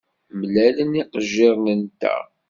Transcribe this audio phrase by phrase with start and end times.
[0.39, 2.21] Mlalen yiqejjiren-nteɣ.